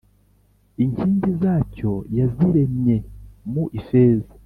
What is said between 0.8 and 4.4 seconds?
Inkingi zacyo yaziremye mu ifeza